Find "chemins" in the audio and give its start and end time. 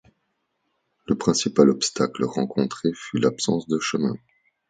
3.77-4.17